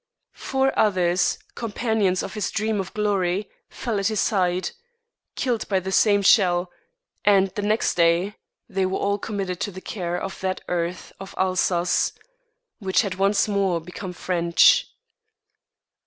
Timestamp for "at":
3.99-4.07